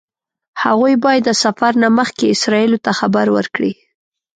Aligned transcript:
هغوی 0.63 0.93
باید 1.05 1.23
د 1.25 1.31
سفر 1.43 1.71
نه 1.83 1.89
مخکې 1.99 2.25
اسرائیلو 2.29 2.77
ته 2.85 2.91
خبر 2.99 3.25
ورکړي. 3.37 3.71